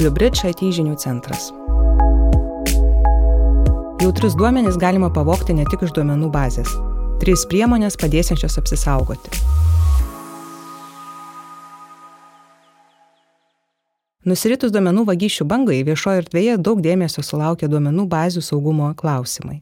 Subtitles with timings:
[0.00, 1.50] Bluebridge IT žinių centras.
[4.00, 6.70] Jautrius duomenys galima pavokti ne tik iš duomenų bazės.
[7.20, 9.28] Trys priemonės padėsiančios apsisaugoti.
[14.24, 19.58] Nusiritus duomenų vagysčių bangai viešoje erdvėje daug dėmesio sulaukia duomenų bazių saugumo klausimai.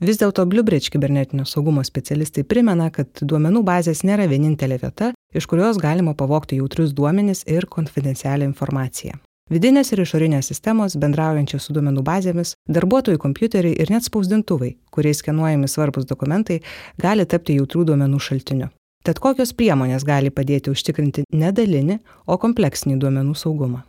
[0.00, 5.76] Vis dėlto Bluebridge kibernetinio saugumo specialistai primena, kad duomenų bazės nėra vienintelė vieta, iš kurios
[5.76, 9.20] galima pavokti jautrius duomenis ir konfidencialią informaciją.
[9.52, 15.68] Vidinės ir išorinės sistemos, bendraujančios su duomenų bazėmis, darbuotojų kompiuteriai ir net spausdintuvai, kuriais skenuojami
[15.68, 16.62] svarbus dokumentai,
[16.96, 18.70] gali tapti jautrių duomenų šaltiniu.
[19.04, 23.84] Tad kokios priemonės gali padėti užtikrinti nedalinį, o kompleksinį duomenų saugumą?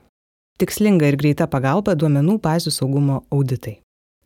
[0.59, 3.77] Tikslinga ir greita pagalba duomenų bazių saugumo auditai.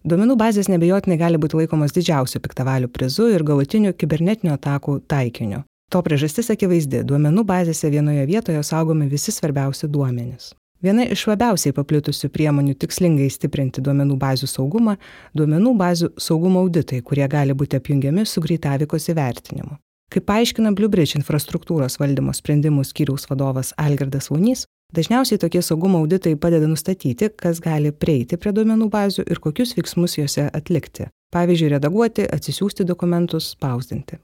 [0.09, 5.67] Duomenų bazės nebejotinai gali būti laikomos didžiausiu piktavalių prizu ir galutiniu kibernetinių atakų taikiniu.
[5.93, 10.55] To priežastis akivaizdi- duomenų bazėse vienoje vietoje saugomi visi svarbiausi duomenys.
[10.83, 14.97] Viena iš labiausiai paplitusių priemonių tikslingai stiprinti duomenų bazių saugumą-
[15.37, 19.77] duomenų bazių saugumo auditai, kurie gali būti apjungiami su greitavikos įvertinimu.
[20.09, 26.67] Kaip paaiškina Bluebridge infrastruktūros valdymo sprendimų skyriaus vadovas Algirdas Vaunys, Dažniausiai tokie saugumo auditai padeda
[26.67, 31.09] nustatyti, kas gali prieiti prie duomenų bazių ir kokius veiksmus juose atlikti.
[31.35, 34.21] Pavyzdžiui, redaguoti, atsisiųsti dokumentus, spausdinti.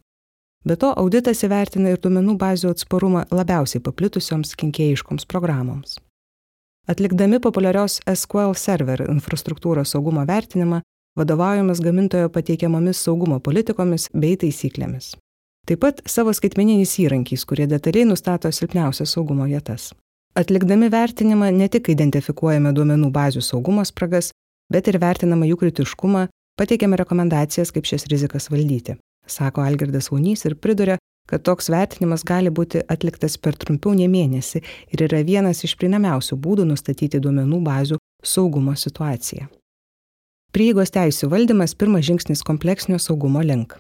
[0.64, 6.00] Be to, auditas įvertina ir duomenų bazių atsparumą labiausiai paplitusioms kenkėjiškoms programoms.
[6.88, 10.82] Atlikdami populiarios SQL server infrastruktūros saugumo vertinimą,
[11.16, 15.14] vadovaujamas gamintojo pateikiamomis saugumo politikomis bei taisyklėmis.
[15.64, 19.94] Taip pat savo skaitmeniniais įrankiais, kurie detaliai nustato silpniausias saugumo vietas.
[20.36, 24.34] Atlikdami vertinimą ne tik identifikuojame duomenų bazių saugumo spragas,
[24.68, 26.26] bet ir vertiname jų kritiškumą,
[26.60, 32.52] pateikiame rekomendacijas, kaip šias rizikas valdyti, sako Algirdas Vaunys ir priduria, kad toks vertinimas gali
[32.52, 34.62] būti atliktas per trumpiau nei mėnesį
[34.94, 39.48] ir yra vienas iš prieinamiausių būdų nustatyti duomenų bazių saugumo situaciją.
[40.54, 43.74] Prieigos teisų valdymas pirmas žingsnis kompleksinio saugumo link.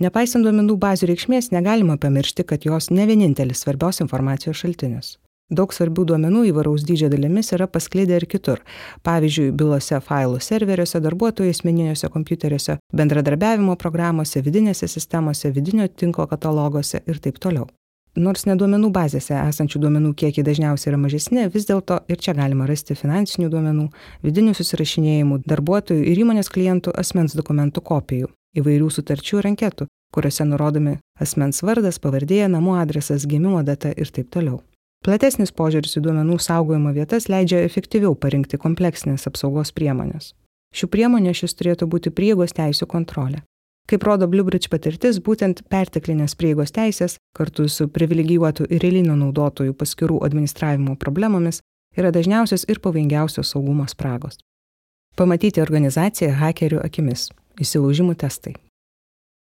[0.00, 5.18] Nepaisant duomenų bazių reikšmės, negalima pamiršti, kad jos ne vienintelis svarbios informacijos šaltinis.
[5.50, 8.60] Daug svarbių duomenų įvaraus dydžio dalimis yra paskleidę ir kitur.
[9.02, 17.18] Pavyzdžiui, bylose failų serveriuose, darbuotojų asmeniniuose kompiuteriuose, bendradarbiavimo programuose, vidinėse sistemose, vidinio tinklo kataloguose ir
[17.18, 17.66] taip toliau.
[18.18, 22.94] Nors neduomenų bazėse esančių duomenų kiekiai dažniausiai yra mažesni, vis dėlto ir čia galima rasti
[22.98, 23.90] finansinių duomenų,
[24.26, 30.98] vidinių susirašinėjimų, darbuotojų ir įmonės klientų asmens dokumentų kopijų, įvairių sutarčių ir anketų, kuriuose nurodomi
[31.22, 34.58] asmens vardas, pavardė, namų adresas, gimimo data ir taip toliau.
[35.00, 40.34] Platesnis požiūris į duomenų saugojimo vietas leidžia efektyviau parinkti kompleksinės apsaugos priemonės.
[40.76, 43.40] Šių priemonių šis turėtų būti prieigos teisų kontrolė.
[43.88, 50.20] Kaip rodo Bluebridge patirtis, būtent perteklinės prieigos teisės kartu su privilegijuotų ir eilinio naudotojų paskirų
[50.28, 51.62] administravimo problemomis
[51.96, 54.36] yra dažniausios ir pavojingiausios saugumo spragos.
[55.16, 57.30] Pamatyti organizaciją hakerių akimis-
[57.64, 58.54] įsilaužimų testai.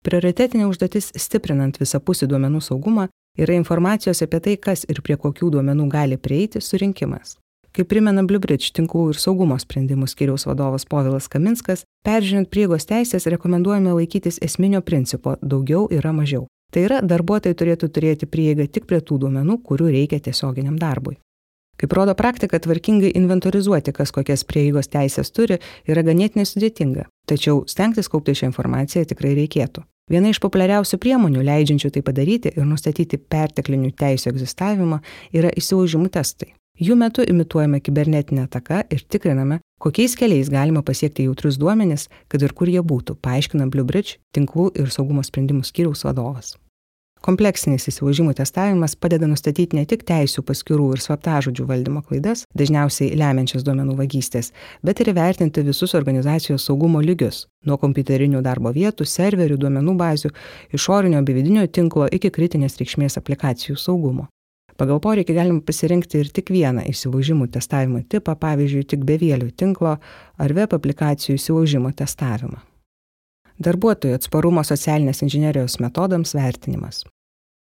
[0.07, 3.09] Prioritetinė užduotis stiprinant visapusį duomenų saugumą
[3.41, 7.37] yra informacijos apie tai, kas ir prie kokių duomenų gali prieiti surinkimas.
[7.71, 13.95] Kaip primena Bluebridge tinklų ir saugumo sprendimų skiriaus vadovas Povilas Kaminskas, peržiūrint priegos teisės rekomenduojame
[13.95, 16.47] laikytis esminio principo- daugiau yra mažiau.
[16.71, 21.19] Tai yra, darbuotojai turėtų turėti prieigą tik prie tų duomenų, kurių reikia tiesioginiam darbui.
[21.81, 25.59] Kaip rodo praktika, tvarkingai inventorizuoti, kas kokias prieigos teisės turi,
[25.89, 27.07] yra ganėtinai sudėtinga.
[27.27, 29.87] Tačiau stengtis kaupti šią informaciją tikrai reikėtų.
[30.11, 34.99] Viena iš populiariausių priemonių leidžiančių tai padaryti ir nustatyti perteklinių teisų egzistavimą
[35.39, 36.51] yra įsilaužimų testai.
[36.81, 42.57] Jų metu imituojame kibernetinę ataką ir tikriname, kokiais keliais galima pasiekti jautrius duomenis, kad ir
[42.57, 46.57] kur jie būtų, paaiškina Bluebridge tinklų ir saugumo sprendimų skyriaus vadovas.
[47.21, 53.65] Kompleksinis įsilaužimų testavimas padeda nustatyti ne tik teisų paskirų ir slaptažodžių valdymo klaidas, dažniausiai lemiančias
[53.67, 59.97] duomenų vagystės, bet ir įvertinti visus organizacijos saugumo lygius- nuo kompiuterinių darbo vietų, serverių, duomenų
[60.01, 60.31] bazių,
[60.73, 64.29] išorinio bei vidinio tinklo iki kritinės reikšmės aplikacijų saugumo.
[64.79, 69.99] Pagal poreikį galima pasirinkti ir tik vieną įsilaužimų testavimo tipą, pavyzdžiui, tik bevėlių tinklo
[70.39, 72.70] ar web aplikacijų įsilaužimo testavimą.
[73.61, 77.03] Darbuotojų atsparumo socialinės inžinierijos metodams vertinimas.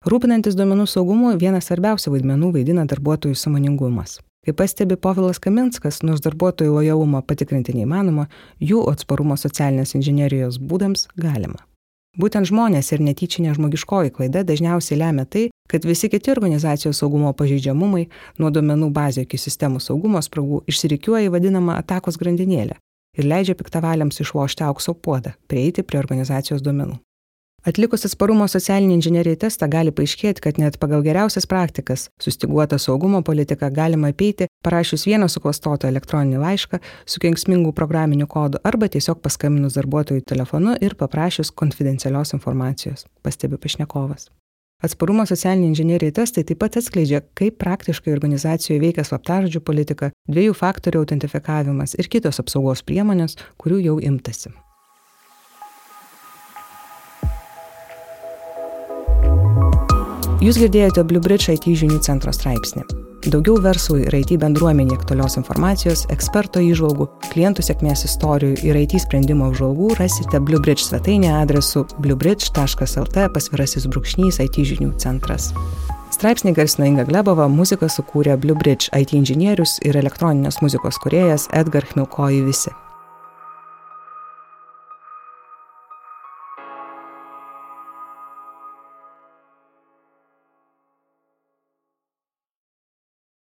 [0.07, 4.21] Rūpinantis duomenų saugumu, vienas svarbiausių vaidmenų vaidina darbuotojų samoningumas.
[4.47, 8.29] Kaip pastebi Povilas Kaminskas, nors darbuotojų lojalumą patikrinti neįmanoma,
[8.63, 11.59] jų atsparumo socialinės inžinierijos būdams galima.
[12.15, 18.07] Būtent žmonės ir netyčinė žmogiškoji klaida dažniausiai lemia tai, kad visi kiti organizacijos saugumo pažeidžiamumai,
[18.39, 22.79] nuo duomenų bazė iki sistemų saugumo spragų, išsirikiuoja į vadinamą atakos grandinėlę,
[23.19, 26.99] ir leidžia piktavaliams išlošti aukso puodą, prieiti prie organizacijos duomenų.
[27.63, 33.71] Atlikus atsparumo socialinį inžinieriai testą gali paaiškėti, kad net pagal geriausias praktikas sustiguotą saugumo politiką
[33.71, 40.27] galima apeiti, parašius vieną suklastotą elektroninį laišką su kenksmingų programiniu kodu arba tiesiog paskambinus darbuotojui
[40.27, 44.33] telefonu ir paprašius konfidencialios informacijos, pastebi pašnekovas.
[44.83, 51.05] Atsparumo socialiniai inžinieriai testai taip pat atskleidžia, kaip praktiškai organizacijoje veikia slaptažodžių politika, dviejų faktorių
[51.05, 54.51] autentifikavimas ir kitos apsaugos priemonės, kurių jau imtasi.
[60.43, 63.12] Jūs girdėjote Blue Bridge IT žinių centro straipsnį.
[63.23, 69.47] Daugiau verslui ir IT bendruomenė aktualios informacijos, eksperto įžvalgų, klientų sėkmės istorijų ir IT sprendimo
[69.53, 75.53] apžvalgų rasite Blue Bridge svetainėje adresu bluebridge.lt pasvirasis brūkšnys IT žinių centras.
[76.11, 81.87] Straipsnį garsino Inga Glebova, muziką sukūrė Blue Bridge IT inžinierius ir elektroninės muzikos kuriejas Edgar
[81.95, 82.75] Chmilkoji visi.